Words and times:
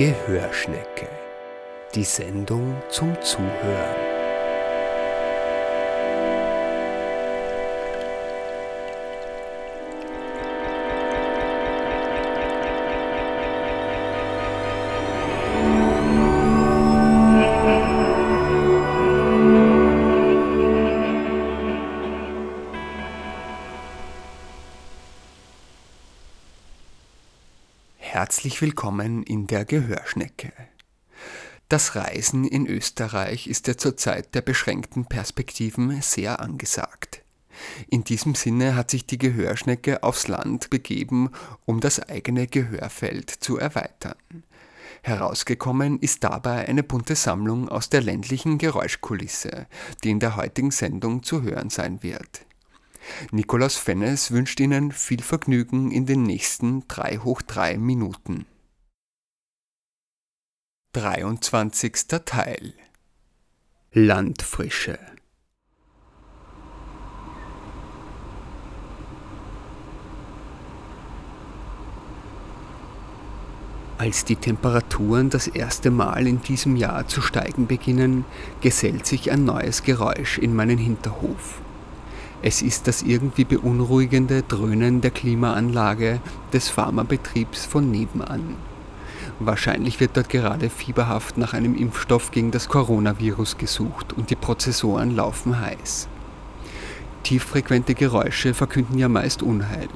Gehörschnecke. 0.00 1.10
Die 1.94 2.04
Sendung 2.04 2.74
zum 2.88 3.20
Zuhören. 3.20 4.09
Herzlich 28.50 28.62
willkommen 28.62 29.22
in 29.22 29.46
der 29.46 29.64
Gehörschnecke. 29.64 30.52
Das 31.68 31.94
Reisen 31.94 32.44
in 32.44 32.66
Österreich 32.66 33.46
ist 33.46 33.68
ja 33.68 33.76
zur 33.76 33.96
Zeit 33.96 34.34
der 34.34 34.40
beschränkten 34.40 35.06
Perspektiven 35.06 36.02
sehr 36.02 36.40
angesagt. 36.40 37.22
In 37.88 38.02
diesem 38.02 38.34
Sinne 38.34 38.74
hat 38.74 38.90
sich 38.90 39.06
die 39.06 39.18
Gehörschnecke 39.18 40.02
aufs 40.02 40.26
Land 40.26 40.68
begeben, 40.68 41.30
um 41.64 41.78
das 41.78 42.00
eigene 42.00 42.48
Gehörfeld 42.48 43.30
zu 43.30 43.56
erweitern. 43.56 44.16
Herausgekommen 45.02 46.00
ist 46.00 46.24
dabei 46.24 46.66
eine 46.66 46.82
bunte 46.82 47.14
Sammlung 47.14 47.68
aus 47.68 47.88
der 47.88 48.02
ländlichen 48.02 48.58
Geräuschkulisse, 48.58 49.68
die 50.02 50.10
in 50.10 50.18
der 50.18 50.34
heutigen 50.34 50.72
Sendung 50.72 51.22
zu 51.22 51.42
hören 51.42 51.70
sein 51.70 52.02
wird. 52.02 52.46
Nikolaus 53.30 53.76
Fennes 53.76 54.30
wünscht 54.30 54.60
Ihnen 54.60 54.92
viel 54.92 55.22
Vergnügen 55.22 55.90
in 55.90 56.06
den 56.06 56.22
nächsten 56.22 56.86
3 56.88 57.18
hoch 57.18 57.42
3 57.42 57.78
Minuten. 57.78 58.46
23. 60.92 61.92
Teil 62.24 62.74
Landfrische 63.92 64.98
Als 74.00 74.24
die 74.24 74.36
Temperaturen 74.36 75.28
das 75.28 75.46
erste 75.46 75.90
Mal 75.90 76.26
in 76.26 76.40
diesem 76.40 76.74
Jahr 76.74 77.06
zu 77.06 77.20
steigen 77.20 77.66
beginnen, 77.66 78.24
gesellt 78.62 79.04
sich 79.04 79.30
ein 79.30 79.44
neues 79.44 79.82
Geräusch 79.82 80.38
in 80.38 80.56
meinen 80.56 80.78
Hinterhof. 80.78 81.59
Es 82.42 82.62
ist 82.62 82.88
das 82.88 83.02
irgendwie 83.02 83.44
beunruhigende 83.44 84.42
Dröhnen 84.42 85.02
der 85.02 85.10
Klimaanlage 85.10 86.20
des 86.54 86.70
Pharmabetriebs 86.70 87.66
von 87.66 87.90
nebenan. 87.90 88.56
Wahrscheinlich 89.40 90.00
wird 90.00 90.16
dort 90.16 90.30
gerade 90.30 90.70
fieberhaft 90.70 91.36
nach 91.36 91.52
einem 91.52 91.74
Impfstoff 91.74 92.30
gegen 92.30 92.50
das 92.50 92.68
Coronavirus 92.68 93.58
gesucht 93.58 94.14
und 94.14 94.30
die 94.30 94.36
Prozessoren 94.36 95.14
laufen 95.14 95.60
heiß. 95.60 96.08
Tieffrequente 97.24 97.94
Geräusche 97.94 98.54
verkünden 98.54 98.98
ja 98.98 99.10
meist 99.10 99.42
Unheil 99.42 99.88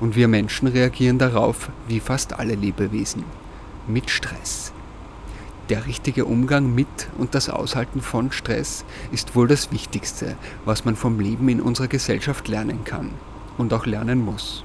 und 0.00 0.14
wir 0.14 0.28
Menschen 0.28 0.68
reagieren 0.68 1.18
darauf 1.18 1.68
wie 1.88 1.98
fast 1.98 2.38
alle 2.38 2.54
Lebewesen 2.54 3.24
mit 3.88 4.08
Stress. 4.08 4.72
Der 5.68 5.84
richtige 5.84 6.24
Umgang 6.24 6.74
mit 6.74 7.10
und 7.18 7.34
das 7.34 7.50
Aushalten 7.50 8.00
von 8.00 8.32
Stress 8.32 8.86
ist 9.12 9.36
wohl 9.36 9.48
das 9.48 9.70
Wichtigste, 9.70 10.34
was 10.64 10.86
man 10.86 10.96
vom 10.96 11.20
Leben 11.20 11.50
in 11.50 11.60
unserer 11.60 11.88
Gesellschaft 11.88 12.48
lernen 12.48 12.84
kann 12.84 13.10
und 13.58 13.74
auch 13.74 13.84
lernen 13.84 14.24
muss. 14.24 14.64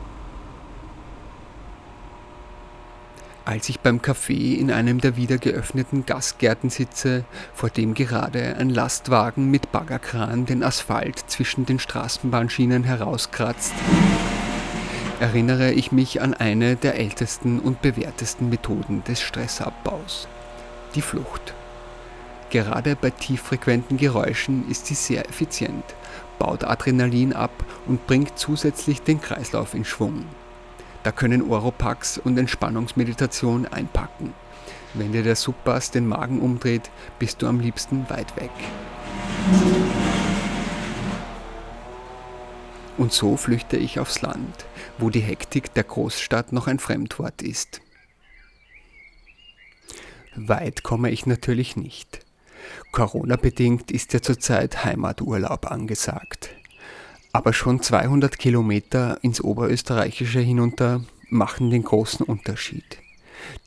Als 3.44 3.68
ich 3.68 3.82
beim 3.82 4.00
Café 4.00 4.56
in 4.56 4.72
einem 4.72 5.02
der 5.02 5.18
wieder 5.18 5.38
geöffneten 5.38 6.06
Gastgärten 6.06 6.70
sitze, 6.70 7.26
vor 7.54 7.70
dem 7.70 7.94
gerade 7.94 8.56
ein 8.56 8.70
Lastwagen 8.70 9.52
mit 9.52 9.74
Baggerkran 9.74 10.46
den 10.46 10.64
Asphalt 10.64 11.20
zwischen 11.28 11.66
den 11.66 11.80
Straßenbahnschienen 11.80 12.86
herauskratzt, 12.86 13.74
erinnere 15.20 15.74
ich 15.74 15.92
mich 15.92 16.22
an 16.22 16.34
eine 16.34 16.78
der 16.78 16.98
ältesten 16.98 17.60
und 17.60 17.82
bewährtesten 17.82 18.50
Methoden 18.50 19.04
des 19.04 19.20
Stressabbaus 19.20 20.30
die 20.96 21.02
Flucht. 21.02 21.54
Gerade 22.50 22.96
bei 22.96 23.10
tieffrequenten 23.10 23.98
Geräuschen 23.98 24.70
ist 24.70 24.86
sie 24.86 24.94
sehr 24.94 25.28
effizient, 25.28 25.84
baut 26.38 26.64
Adrenalin 26.64 27.34
ab 27.34 27.52
und 27.88 28.06
bringt 28.06 28.38
zusätzlich 28.38 29.02
den 29.02 29.20
Kreislauf 29.20 29.74
in 29.74 29.86
Schwung. 29.86 30.26
Da 31.04 31.12
können 31.12 31.42
Oropax 31.42 32.18
und 32.18 32.38
Entspannungsmeditation 32.38 33.66
einpacken. 33.66 34.34
Wenn 34.94 35.12
dir 35.12 35.24
der 35.24 35.36
Subbass 35.36 35.90
den 35.90 36.08
Magen 36.08 36.40
umdreht, 36.40 36.92
bist 37.18 37.42
du 37.42 37.48
am 37.48 37.60
liebsten 37.60 38.10
weit 38.10 38.36
weg. 38.36 38.52
Und 42.98 43.12
so 43.12 43.36
flüchte 43.38 43.78
ich 43.78 44.00
aufs 44.00 44.22
Land, 44.22 44.66
wo 45.00 45.10
die 45.10 45.20
Hektik 45.20 45.74
der 45.74 45.84
Großstadt 45.84 46.54
noch 46.54 46.68
ein 46.68 46.78
Fremdwort 46.78 47.42
ist. 47.42 47.82
Weit 50.36 50.84
komme 50.84 51.12
ich 51.12 51.26
natürlich 51.26 51.76
nicht. 51.76 52.26
Corona-bedingt 52.92 53.92
ist 53.92 54.14
ja 54.14 54.22
zurzeit 54.22 54.84
Heimaturlaub 54.84 55.72
angesagt. 55.72 56.50
Aber 57.32 57.54
schon 57.54 57.82
200 57.82 58.38
Kilometer 58.38 59.18
ins 59.22 59.42
Oberösterreichische 59.42 60.40
hinunter 60.40 61.04
machen 61.30 61.70
den 61.70 61.84
großen 61.84 62.26
Unterschied. 62.26 62.98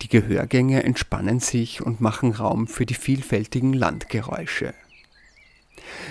Die 0.03 0.09
Gehörgänge 0.09 0.85
entspannen 0.85 1.41
sich 1.41 1.83
und 1.83 2.01
machen 2.01 2.33
Raum 2.33 2.67
für 2.67 2.87
die 2.87 2.95
vielfältigen 2.95 3.73
Landgeräusche. 3.73 4.75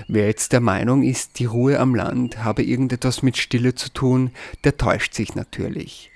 Wer 0.08 0.28
jetzt 0.28 0.54
der 0.54 0.62
Meinung 0.62 1.04
ist, 1.04 1.40
die 1.40 1.46
Ruhe 1.46 1.80
am 1.80 1.96
Land 1.96 2.44
habe 2.44 2.64
irgendetwas 2.64 3.24
mit 3.24 3.38
Stille 3.38 3.76
zu 3.76 3.90
tun, 3.90 4.32
der 4.64 4.78
täuscht 4.78 5.14
sich 5.14 5.36
natürlich. 5.36 6.12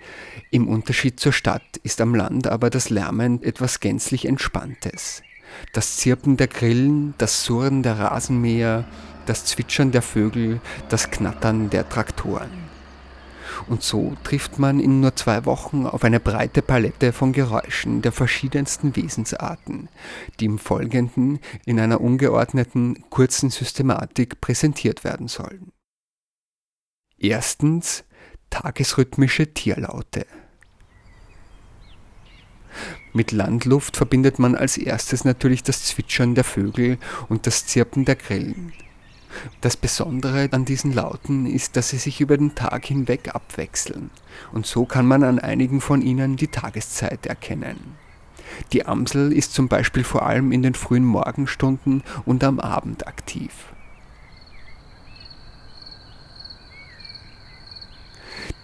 Im 0.51 0.67
Unterschied 0.67 1.19
zur 1.19 1.33
Stadt 1.33 1.77
ist 1.83 2.01
am 2.01 2.15
Land 2.15 2.47
aber 2.47 2.69
das 2.69 2.89
Lärmen 2.89 3.43
etwas 3.43 3.79
gänzlich 3.79 4.25
Entspanntes. 4.25 5.23
Das 5.73 5.97
Zirpen 5.97 6.37
der 6.37 6.47
Grillen, 6.47 7.15
das 7.17 7.43
Surren 7.43 7.83
der 7.83 7.99
Rasenmäher, 7.99 8.85
das 9.25 9.45
Zwitschern 9.45 9.91
der 9.91 10.01
Vögel, 10.01 10.61
das 10.89 11.11
Knattern 11.11 11.69
der 11.69 11.87
Traktoren. 11.89 12.68
Und 13.67 13.83
so 13.83 14.15
trifft 14.23 14.59
man 14.59 14.79
in 14.79 14.99
nur 14.99 15.15
zwei 15.15 15.45
Wochen 15.45 15.85
auf 15.85 16.03
eine 16.03 16.19
breite 16.19 16.61
Palette 16.61 17.13
von 17.13 17.33
Geräuschen 17.33 18.01
der 18.01 18.11
verschiedensten 18.11 18.95
Wesensarten, 18.95 19.89
die 20.39 20.45
im 20.45 20.59
Folgenden 20.59 21.39
in 21.65 21.79
einer 21.79 22.01
ungeordneten, 22.01 23.03
kurzen 23.09 23.49
Systematik 23.49 24.41
präsentiert 24.41 25.03
werden 25.03 25.27
sollen. 25.27 25.71
Erstens 27.17 28.03
tagesrhythmische 28.49 29.53
Tierlaute. 29.53 30.25
Mit 33.13 33.31
Landluft 33.31 33.97
verbindet 33.97 34.39
man 34.39 34.55
als 34.55 34.77
erstes 34.77 35.25
natürlich 35.25 35.63
das 35.63 35.83
Zwitschern 35.83 36.35
der 36.35 36.43
Vögel 36.43 36.97
und 37.27 37.47
das 37.47 37.65
Zirpen 37.65 38.05
der 38.05 38.15
Grillen. 38.15 38.71
Das 39.61 39.77
Besondere 39.77 40.49
an 40.51 40.65
diesen 40.65 40.93
Lauten 40.93 41.45
ist, 41.45 41.75
dass 41.75 41.89
sie 41.89 41.97
sich 41.97 42.21
über 42.21 42.37
den 42.37 42.55
Tag 42.55 42.85
hinweg 42.85 43.35
abwechseln. 43.35 44.09
Und 44.51 44.65
so 44.65 44.85
kann 44.85 45.05
man 45.05 45.23
an 45.23 45.39
einigen 45.39 45.81
von 45.81 46.01
ihnen 46.01 46.35
die 46.35 46.47
Tageszeit 46.47 47.25
erkennen. 47.25 47.97
Die 48.73 48.85
Amsel 48.85 49.31
ist 49.31 49.53
zum 49.53 49.67
Beispiel 49.67 50.03
vor 50.03 50.25
allem 50.25 50.51
in 50.51 50.63
den 50.63 50.73
frühen 50.73 51.05
Morgenstunden 51.05 52.03
und 52.25 52.43
am 52.43 52.59
Abend 52.59 53.07
aktiv. 53.07 53.51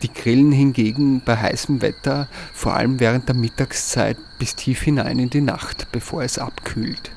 Die 0.02 0.14
Grillen 0.14 0.52
hingegen 0.52 1.22
bei 1.24 1.38
heißem 1.38 1.82
Wetter, 1.82 2.28
vor 2.54 2.76
allem 2.76 3.00
während 3.00 3.28
der 3.28 3.36
Mittagszeit 3.36 4.18
bis 4.40 4.56
tief 4.56 4.82
hinein 4.82 5.20
in 5.20 5.30
die 5.30 5.42
Nacht, 5.42 5.88
bevor 5.92 6.24
es 6.24 6.38
abkühlt. 6.38 7.15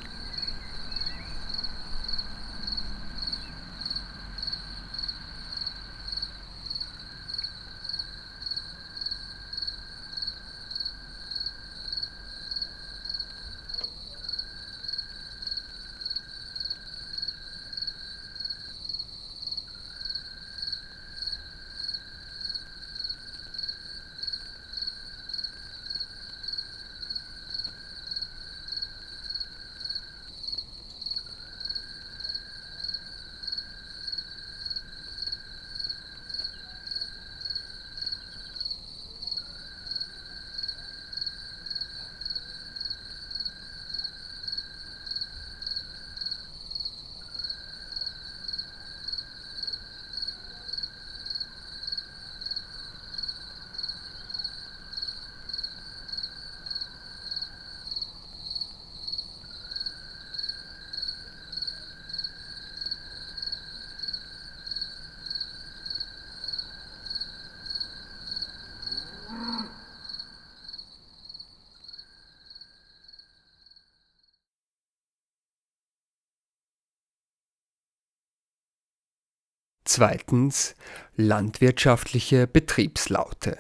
Zweitens 79.91 80.75
landwirtschaftliche 81.17 82.47
Betriebslaute. 82.47 83.57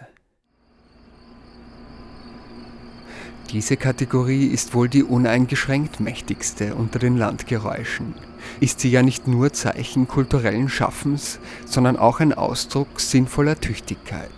Diese 3.50 3.78
Kategorie 3.78 4.48
ist 4.48 4.74
wohl 4.74 4.90
die 4.90 5.04
uneingeschränkt 5.04 6.00
mächtigste 6.00 6.74
unter 6.74 6.98
den 6.98 7.16
Landgeräuschen. 7.16 8.14
Ist 8.60 8.80
sie 8.80 8.90
ja 8.90 9.02
nicht 9.02 9.26
nur 9.26 9.54
Zeichen 9.54 10.06
kulturellen 10.06 10.68
Schaffens, 10.68 11.40
sondern 11.64 11.96
auch 11.96 12.20
ein 12.20 12.34
Ausdruck 12.34 13.00
sinnvoller 13.00 13.58
Tüchtigkeit. 13.58 14.37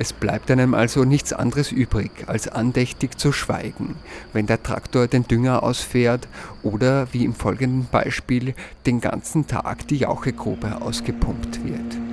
Es 0.00 0.14
bleibt 0.14 0.50
einem 0.50 0.72
also 0.72 1.04
nichts 1.04 1.34
anderes 1.34 1.72
übrig, 1.72 2.10
als 2.26 2.48
andächtig 2.48 3.18
zu 3.18 3.32
schweigen, 3.32 3.96
wenn 4.32 4.46
der 4.46 4.62
Traktor 4.62 5.08
den 5.08 5.28
Dünger 5.28 5.62
ausfährt 5.62 6.26
oder, 6.62 7.12
wie 7.12 7.26
im 7.26 7.34
folgenden 7.34 7.86
Beispiel, 7.92 8.54
den 8.86 9.02
ganzen 9.02 9.46
Tag 9.46 9.86
die 9.88 9.98
Jauchegrube 9.98 10.80
ausgepumpt 10.80 11.62
wird. 11.66 12.09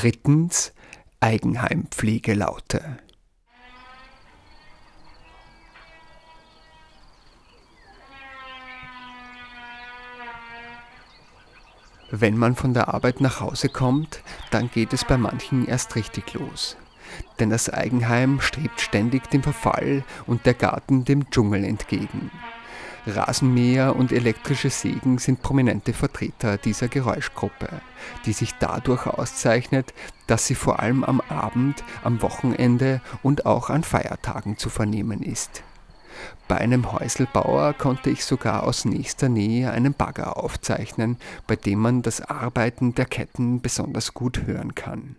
Drittens 0.00 0.72
Eigenheimpflegelaute. 1.18 2.98
Wenn 12.12 12.36
man 12.36 12.54
von 12.54 12.74
der 12.74 12.94
Arbeit 12.94 13.20
nach 13.20 13.40
Hause 13.40 13.68
kommt, 13.68 14.22
dann 14.52 14.70
geht 14.70 14.92
es 14.92 15.04
bei 15.04 15.18
manchen 15.18 15.66
erst 15.66 15.96
richtig 15.96 16.32
los. 16.34 16.76
Denn 17.40 17.50
das 17.50 17.68
Eigenheim 17.68 18.40
strebt 18.40 18.80
ständig 18.80 19.28
dem 19.30 19.42
Verfall 19.42 20.04
und 20.28 20.46
der 20.46 20.54
Garten 20.54 21.04
dem 21.06 21.28
Dschungel 21.28 21.64
entgegen. 21.64 22.30
Rasenmäher 23.08 23.96
und 23.96 24.12
elektrische 24.12 24.70
Sägen 24.70 25.18
sind 25.18 25.42
prominente 25.42 25.92
Vertreter 25.92 26.58
dieser 26.58 26.88
Geräuschgruppe, 26.88 27.68
die 28.26 28.32
sich 28.32 28.54
dadurch 28.60 29.06
auszeichnet, 29.06 29.94
dass 30.26 30.46
sie 30.46 30.54
vor 30.54 30.80
allem 30.80 31.04
am 31.04 31.20
Abend, 31.22 31.82
am 32.04 32.22
Wochenende 32.22 33.00
und 33.22 33.46
auch 33.46 33.70
an 33.70 33.82
Feiertagen 33.82 34.58
zu 34.58 34.68
vernehmen 34.68 35.22
ist. 35.22 35.62
Bei 36.48 36.58
einem 36.58 36.92
Häuselbauer 36.92 37.74
konnte 37.74 38.10
ich 38.10 38.24
sogar 38.24 38.64
aus 38.64 38.84
nächster 38.84 39.28
Nähe 39.28 39.70
einen 39.70 39.94
Bagger 39.94 40.36
aufzeichnen, 40.36 41.16
bei 41.46 41.56
dem 41.56 41.78
man 41.78 42.02
das 42.02 42.20
Arbeiten 42.20 42.94
der 42.94 43.06
Ketten 43.06 43.60
besonders 43.60 44.14
gut 44.14 44.46
hören 44.46 44.74
kann. 44.74 45.16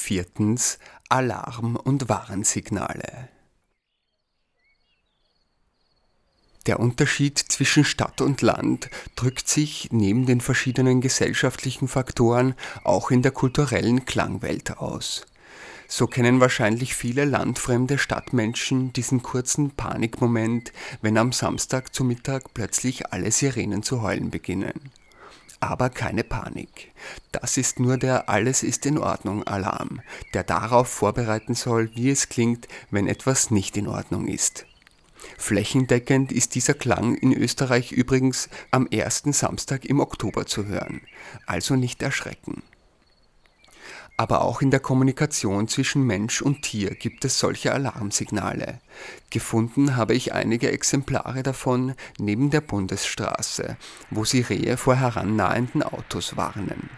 Viertens 0.00 0.78
Alarm- 1.08 1.76
und 1.76 2.08
Warnsignale. 2.08 3.28
Der 6.66 6.80
Unterschied 6.80 7.38
zwischen 7.38 7.84
Stadt 7.84 8.20
und 8.20 8.42
Land 8.42 8.90
drückt 9.14 9.48
sich 9.48 9.88
neben 9.92 10.26
den 10.26 10.40
verschiedenen 10.40 11.00
gesellschaftlichen 11.00 11.86
Faktoren 11.86 12.54
auch 12.82 13.10
in 13.10 13.22
der 13.22 13.32
kulturellen 13.32 14.04
Klangwelt 14.04 14.78
aus. 14.78 15.26
So 15.86 16.06
kennen 16.06 16.40
wahrscheinlich 16.40 16.94
viele 16.94 17.24
landfremde 17.24 17.98
Stadtmenschen 17.98 18.92
diesen 18.92 19.22
kurzen 19.22 19.70
Panikmoment, 19.70 20.72
wenn 21.02 21.18
am 21.18 21.32
Samstag 21.32 21.94
zu 21.94 22.04
Mittag 22.04 22.54
plötzlich 22.54 23.12
alle 23.12 23.30
Sirenen 23.30 23.82
zu 23.82 24.00
heulen 24.02 24.30
beginnen. 24.30 24.92
Aber 25.60 25.90
keine 25.90 26.24
Panik. 26.24 26.90
Das 27.32 27.58
ist 27.58 27.78
nur 27.78 27.98
der 27.98 28.30
Alles 28.30 28.62
ist 28.62 28.86
in 28.86 28.96
Ordnung 28.96 29.46
Alarm, 29.46 30.00
der 30.32 30.42
darauf 30.42 30.88
vorbereiten 30.88 31.54
soll, 31.54 31.90
wie 31.94 32.10
es 32.10 32.30
klingt, 32.30 32.66
wenn 32.90 33.06
etwas 33.06 33.50
nicht 33.50 33.76
in 33.76 33.86
Ordnung 33.86 34.26
ist. 34.26 34.64
Flächendeckend 35.36 36.32
ist 36.32 36.54
dieser 36.54 36.74
Klang 36.74 37.14
in 37.14 37.32
Österreich 37.34 37.92
übrigens 37.92 38.48
am 38.70 38.86
ersten 38.86 39.34
Samstag 39.34 39.84
im 39.84 40.00
Oktober 40.00 40.46
zu 40.46 40.66
hören, 40.66 41.02
also 41.46 41.76
nicht 41.76 42.02
erschrecken. 42.02 42.62
Aber 44.20 44.42
auch 44.42 44.60
in 44.60 44.70
der 44.70 44.80
Kommunikation 44.80 45.66
zwischen 45.66 46.02
Mensch 46.02 46.42
und 46.42 46.60
Tier 46.60 46.90
gibt 46.90 47.24
es 47.24 47.38
solche 47.38 47.72
Alarmsignale. 47.72 48.78
Gefunden 49.30 49.96
habe 49.96 50.12
ich 50.12 50.34
einige 50.34 50.70
Exemplare 50.70 51.42
davon 51.42 51.94
neben 52.18 52.50
der 52.50 52.60
Bundesstraße, 52.60 53.78
wo 54.10 54.26
sie 54.26 54.42
Rehe 54.42 54.76
vor 54.76 54.96
herannahenden 54.96 55.82
Autos 55.82 56.36
warnen. 56.36 56.90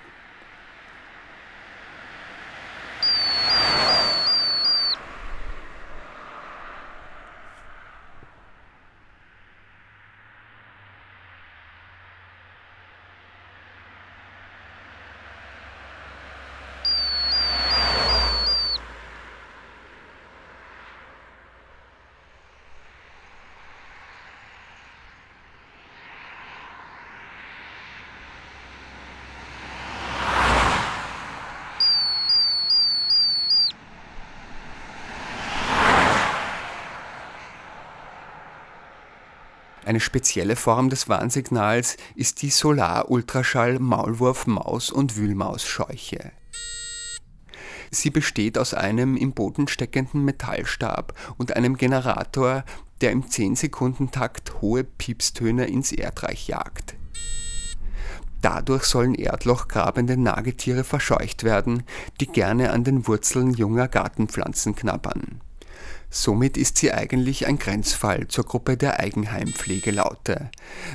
Eine 39.92 40.00
spezielle 40.00 40.56
Form 40.56 40.88
des 40.88 41.10
Warnsignals 41.10 41.98
ist 42.14 42.40
die 42.40 42.48
Solar-Ultraschall-Maulwurf-Maus- 42.48 44.90
und 44.90 45.18
Wühlmaus-Scheuche. 45.18 46.32
Sie 47.90 48.08
besteht 48.08 48.56
aus 48.56 48.72
einem 48.72 49.18
im 49.18 49.34
Boden 49.34 49.68
steckenden 49.68 50.24
Metallstab 50.24 51.12
und 51.36 51.54
einem 51.56 51.76
Generator, 51.76 52.64
der 53.02 53.10
im 53.10 53.24
10-Sekunden-Takt 53.24 54.62
hohe 54.62 54.82
Piepstöne 54.82 55.66
ins 55.66 55.92
Erdreich 55.92 56.48
jagt. 56.48 56.94
Dadurch 58.40 58.84
sollen 58.84 59.14
erdlochgrabende 59.14 60.16
Nagetiere 60.16 60.84
verscheucht 60.84 61.44
werden, 61.44 61.82
die 62.18 62.28
gerne 62.28 62.70
an 62.70 62.82
den 62.82 63.06
Wurzeln 63.06 63.52
junger 63.52 63.88
Gartenpflanzen 63.88 64.74
knabbern 64.74 65.42
Somit 66.14 66.58
ist 66.58 66.76
sie 66.76 66.92
eigentlich 66.92 67.46
ein 67.46 67.58
Grenzfall 67.58 68.28
zur 68.28 68.44
Gruppe 68.44 68.76
der 68.76 69.00
Eigenheimpflegelaute. 69.00 70.50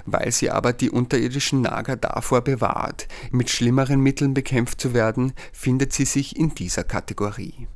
Weil 0.05 0.31
sie 0.31 0.51
aber 0.51 0.73
die 0.73 0.91
unterirdischen 0.91 1.61
Nager 1.61 1.95
davor 1.95 2.41
bewahrt, 2.41 3.07
mit 3.31 3.49
schlimmeren 3.49 3.99
Mitteln 3.99 4.35
bekämpft 4.35 4.79
zu 4.79 4.93
werden, 4.93 5.33
findet 5.51 5.91
sie 5.91 6.05
sich 6.05 6.35
in 6.35 6.53
dieser 6.53 6.83
Kategorie. 6.83 7.67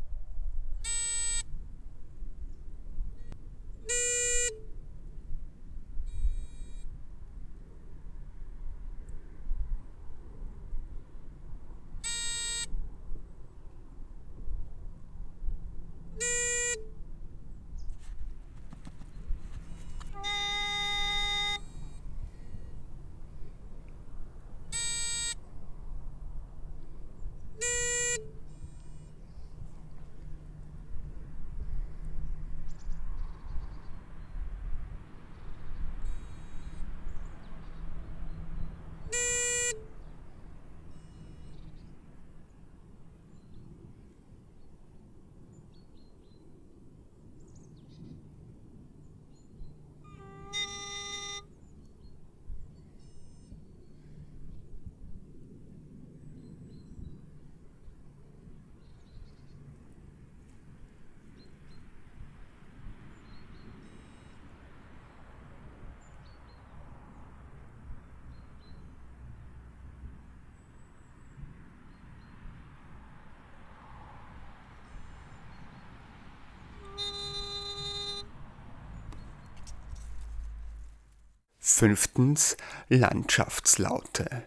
5. 81.74 82.58
Landschaftslaute 82.90 84.44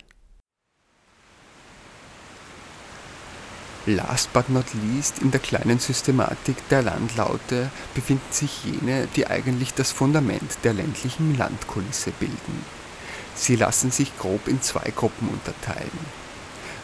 Last 3.87 4.33
but 4.33 4.49
not 4.51 4.67
least 4.75 5.19
in 5.19 5.31
der 5.31 5.41
kleinen 5.41 5.79
Systematik 5.81 6.57
der 6.69 6.83
Landlaute 6.83 7.71
befinden 7.95 8.31
sich 8.31 8.65
jene, 8.65 9.09
die 9.17 9.27
eigentlich 9.27 9.75
das 9.75 9.91
Fundament 9.91 10.59
der 10.63 10.75
ländlichen 10.75 11.37
Landkulisse 11.37 12.13
bilden. 12.13 12.65
Sie 13.35 13.57
lassen 13.57 13.91
sich 13.91 14.17
grob 14.17 14.47
in 14.47 14.63
zwei 14.63 14.91
Gruppen 14.91 15.29
unterteilen. 15.29 15.91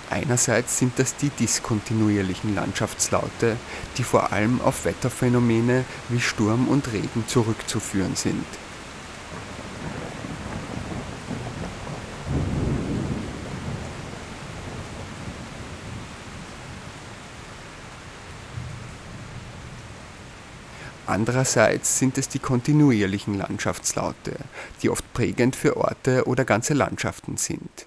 Einerseits 0.09 0.79
sind 0.79 0.99
das 0.99 1.15
die 1.17 1.31
diskontinuierlichen 1.31 2.57
Landschaftslaute, 2.57 3.57
die 3.99 4.05
vor 4.05 4.33
allem 4.33 4.61
auf 4.63 4.85
Wetterphänomene 4.85 5.85
wie 6.09 6.21
Sturm 6.21 6.67
und 6.67 6.93
Regen 6.93 7.25
zurückzuführen 7.29 8.17
sind. 8.17 8.45
Andererseits 21.21 21.99
sind 21.99 22.17
es 22.17 22.31
die 22.31 22.39
kontinuierlichen 22.39 23.37
Landschaftslaute, 23.37 24.37
die 24.81 24.89
oft 24.89 25.13
prägend 25.13 25.55
für 25.55 25.77
Orte 25.77 26.27
oder 26.27 26.47
ganze 26.47 26.73
Landschaften 26.73 27.37
sind. 27.37 27.85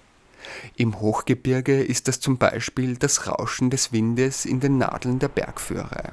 Im 0.76 1.00
Hochgebirge 1.00 1.82
ist 1.82 2.06
das 2.06 2.20
zum 2.20 2.38
Beispiel 2.38 2.96
das 2.96 3.26
Rauschen 3.26 3.70
des 3.70 3.90
Windes 3.90 4.44
in 4.44 4.60
den 4.60 4.78
Nadeln 4.78 5.18
der 5.18 5.26
Bergführer. 5.26 6.12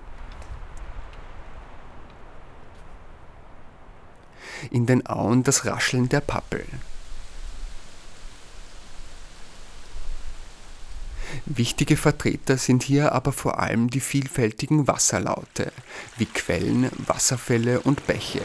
In 4.72 4.88
den 4.88 5.06
Auen 5.06 5.44
das 5.44 5.66
Rascheln 5.68 6.10
der 6.10 6.22
Pappel. 6.22 6.66
Wichtige 11.46 11.98
Vertreter 11.98 12.58
sind 12.58 12.84
hier 12.84 13.12
aber 13.12 13.32
vor 13.32 13.60
allem 13.60 13.90
die 13.90 14.00
vielfältigen 14.00 14.88
Wasserlaute, 14.88 15.72
wie 16.18 16.26
Quellen, 16.26 16.90
Wasserfälle 17.08 17.82
und 17.82 18.08
Bäche. 18.08 18.42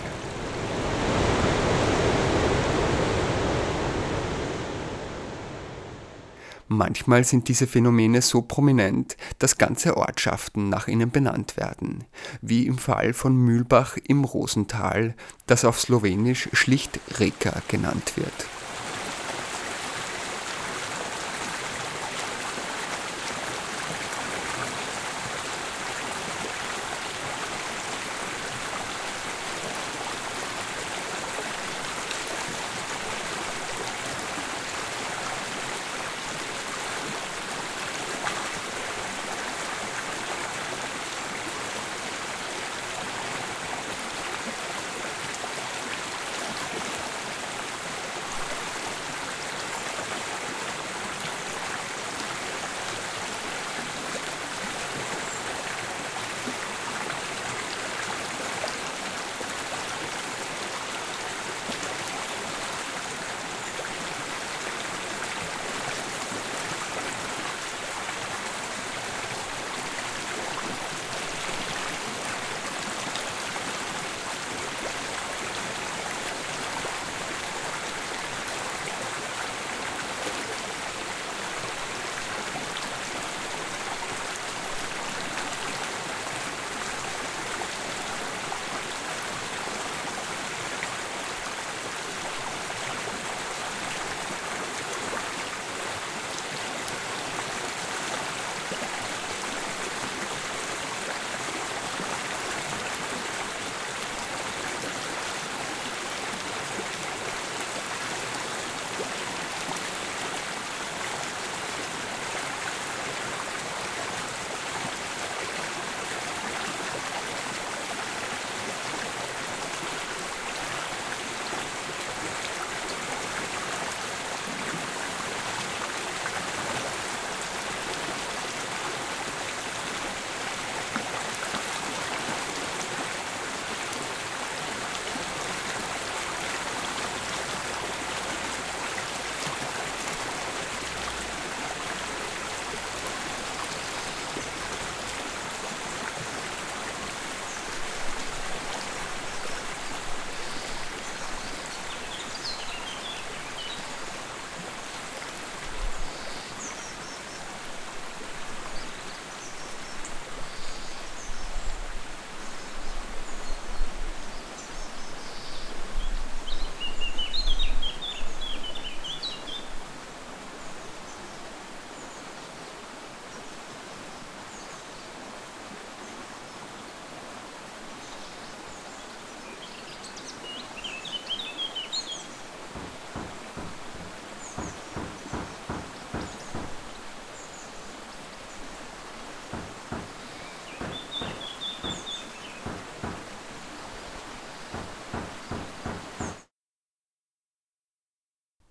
Manchmal 6.68 7.22
sind 7.22 7.46
diese 7.46 7.68
Phänomene 7.68 8.22
so 8.22 8.42
prominent, 8.42 9.16
dass 9.38 9.56
ganze 9.56 9.96
Ortschaften 9.96 10.68
nach 10.68 10.88
ihnen 10.88 11.10
benannt 11.10 11.56
werden, 11.56 12.04
wie 12.42 12.66
im 12.66 12.78
Fall 12.78 13.12
von 13.12 13.36
Mühlbach 13.36 13.96
im 13.96 14.24
Rosental, 14.24 15.14
das 15.46 15.64
auf 15.64 15.80
Slowenisch 15.80 16.48
schlicht 16.52 16.98
Reka 17.20 17.62
genannt 17.68 18.14
wird. 18.16 18.55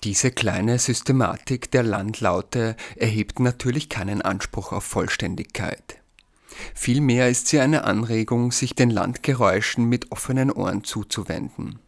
Diese 0.06 0.30
kleine 0.30 0.78
Systematik 0.78 1.72
der 1.72 1.82
Landlaute 1.82 2.76
erhebt 2.96 3.40
natürlich 3.40 3.90
keinen 3.90 4.22
Anspruch 4.22 4.72
auf 4.72 4.84
Vollständigkeit. 4.84 6.00
Vielmehr 6.76 7.28
ist 7.28 7.48
sie 7.48 7.60
eine 7.60 7.86
Anregung, 7.86 8.52
sich 8.52 8.76
den 8.76 8.92
Landgeräuschen 8.92 9.86
mit 9.86 10.12
offenen 10.12 10.52
Ohren 10.52 10.84
zuzuwenden. 10.84 11.80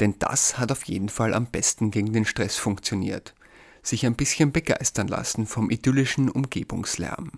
Denn 0.00 0.14
das 0.18 0.56
hat 0.56 0.72
auf 0.72 0.84
jeden 0.84 1.10
Fall 1.10 1.34
am 1.34 1.44
besten 1.44 1.90
gegen 1.90 2.14
den 2.14 2.24
Stress 2.24 2.56
funktioniert. 2.56 3.34
Sich 3.82 4.06
ein 4.06 4.16
bisschen 4.16 4.50
begeistern 4.50 5.08
lassen 5.08 5.46
vom 5.46 5.68
idyllischen 5.68 6.30
Umgebungslärm. 6.30 7.32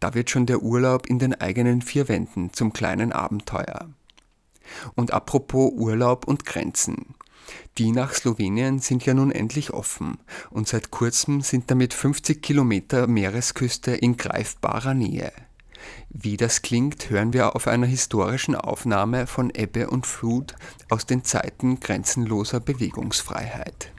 Da 0.00 0.12
wird 0.12 0.28
schon 0.28 0.44
der 0.44 0.62
Urlaub 0.62 1.06
in 1.06 1.18
den 1.18 1.32
eigenen 1.32 1.80
vier 1.80 2.08
Wänden 2.08 2.52
zum 2.52 2.74
kleinen 2.74 3.10
Abenteuer. 3.10 3.88
Und 4.96 5.14
apropos 5.14 5.72
Urlaub 5.72 6.28
und 6.28 6.44
Grenzen. 6.44 7.14
Die 7.78 7.92
nach 7.92 8.12
Slowenien 8.14 8.78
sind 8.78 9.06
ja 9.06 9.14
nun 9.14 9.30
endlich 9.30 9.72
offen 9.72 10.18
und 10.50 10.68
seit 10.68 10.90
kurzem 10.90 11.40
sind 11.40 11.70
damit 11.70 11.94
50 11.94 12.42
Kilometer 12.42 13.06
Meeresküste 13.06 13.92
in 13.92 14.16
greifbarer 14.16 14.94
Nähe. 14.94 15.32
Wie 16.10 16.36
das 16.36 16.62
klingt, 16.62 17.10
hören 17.10 17.32
wir 17.32 17.56
auf 17.56 17.66
einer 17.66 17.86
historischen 17.86 18.54
Aufnahme 18.54 19.26
von 19.26 19.50
Ebbe 19.50 19.88
und 19.88 20.06
Flut 20.06 20.54
aus 20.88 21.06
den 21.06 21.24
Zeiten 21.24 21.80
grenzenloser 21.80 22.60
Bewegungsfreiheit. 22.60 23.92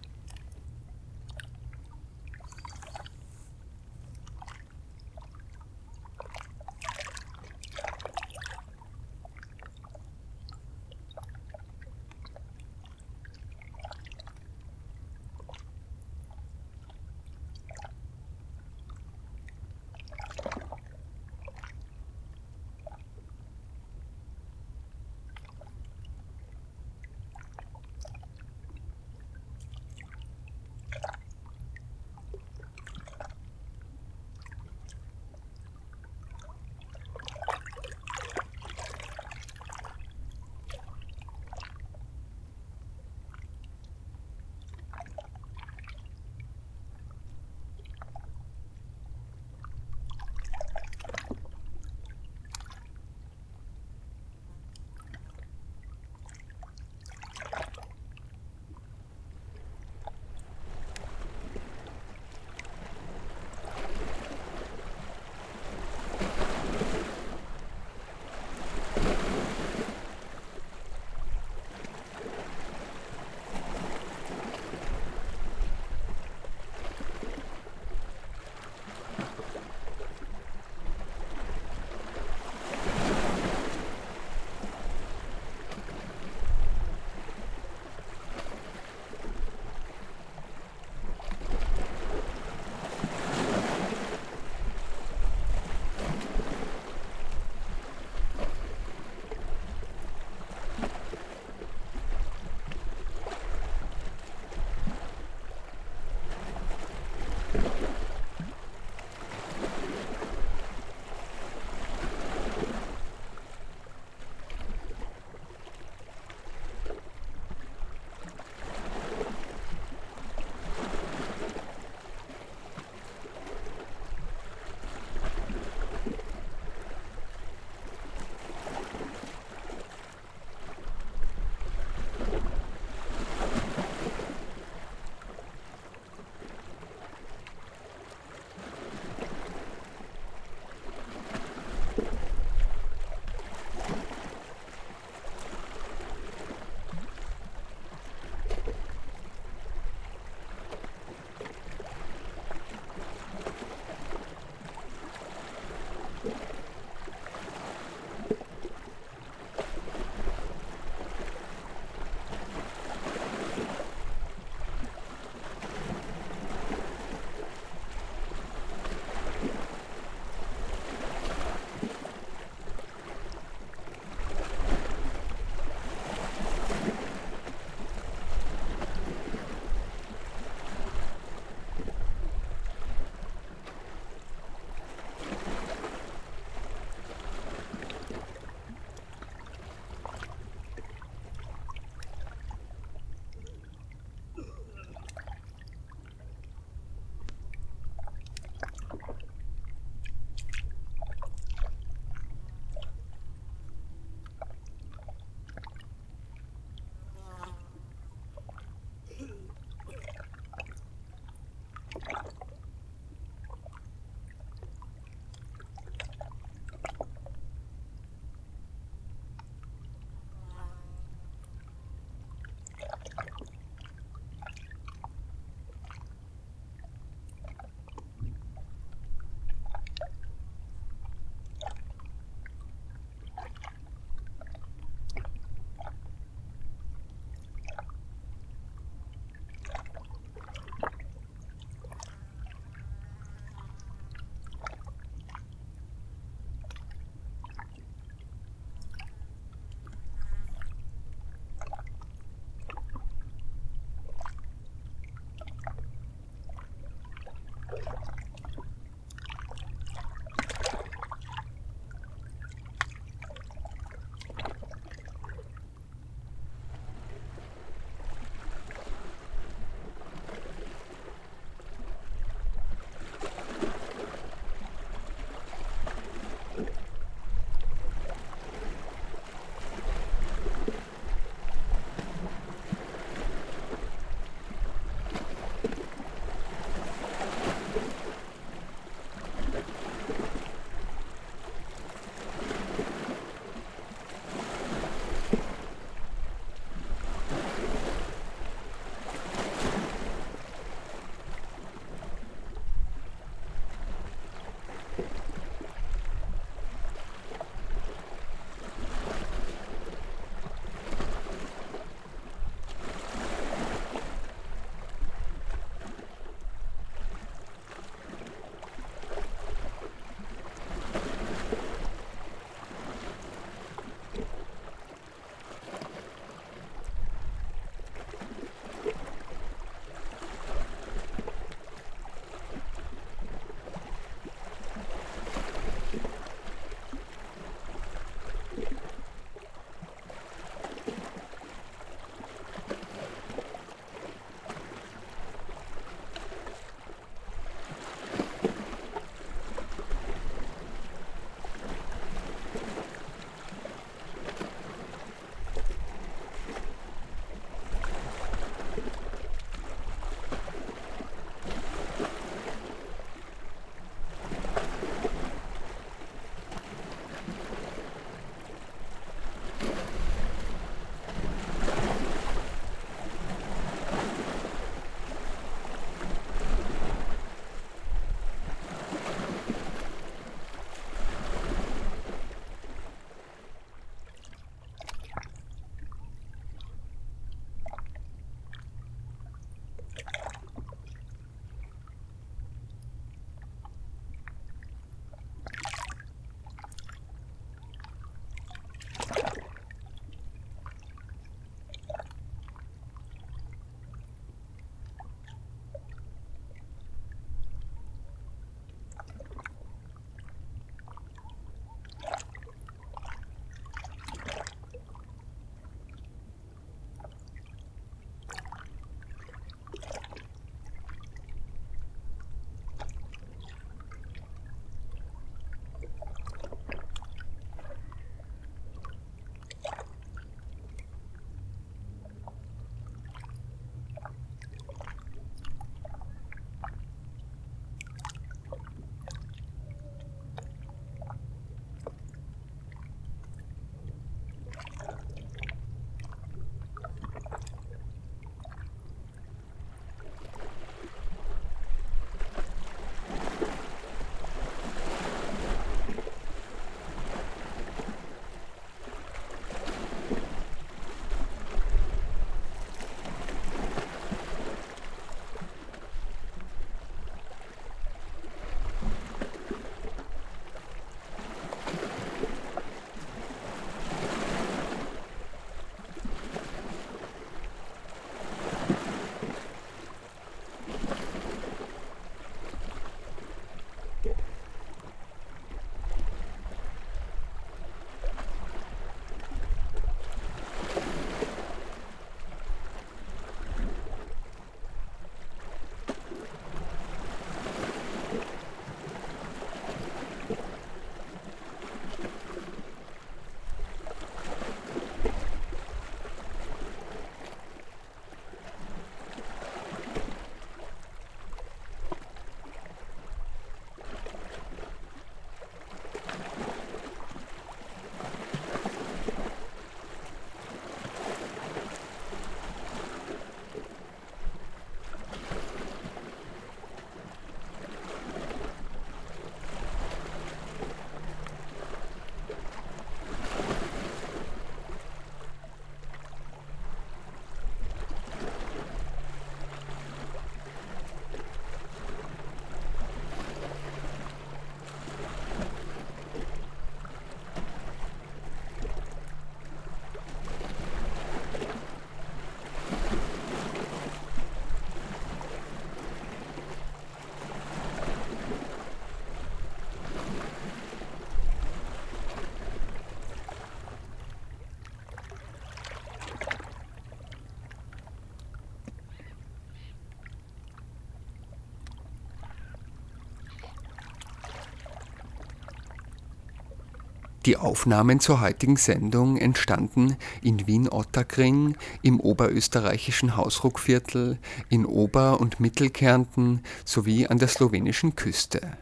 Die 577.28 577.38
Aufnahmen 577.38 578.00
zur 578.00 578.20
heutigen 578.20 578.56
Sendung 578.56 579.18
entstanden 579.18 579.96
in 580.24 580.48
Wien-Ottakring, 580.48 581.56
im 581.84 582.00
oberösterreichischen 582.00 583.16
Hausruckviertel, 583.16 584.18
in 584.50 584.66
Ober- 584.66 585.20
und 585.22 585.40
Mittelkärnten 585.40 586.42
sowie 586.66 587.06
an 587.06 587.20
der 587.20 587.28
slowenischen 587.28 587.96
Küste. 587.96 588.58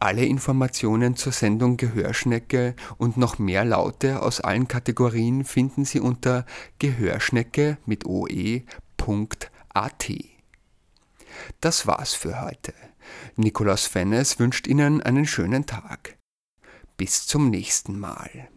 Alle 0.00 0.24
Informationen 0.24 1.14
zur 1.14 1.30
Sendung 1.30 1.76
Gehörschnecke 1.76 2.74
und 2.96 3.16
noch 3.16 3.38
mehr 3.38 3.64
Laute 3.64 4.22
aus 4.22 4.40
allen 4.40 4.66
Kategorien 4.66 5.44
finden 5.44 5.84
Sie 5.84 6.00
unter 6.00 6.46
gehörschnecke 6.80 7.78
mit 7.86 8.06
oe.at. 8.06 8.64
Das 11.60 11.86
war's 11.86 12.14
für 12.14 12.40
heute. 12.40 12.74
Nikolaus 13.36 13.86
Fennes 13.86 14.40
wünscht 14.40 14.66
Ihnen 14.66 15.00
einen 15.00 15.26
schönen 15.26 15.64
Tag. 15.64 16.17
Bis 16.98 17.28
zum 17.28 17.48
nächsten 17.50 17.96
Mal. 17.96 18.48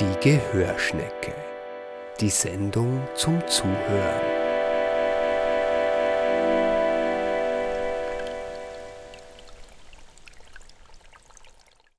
Die 0.00 0.20
Gehörschnecke. 0.20 1.32
Die 2.20 2.30
Sendung 2.30 3.00
zum 3.14 3.46
Zuhören. 3.46 4.33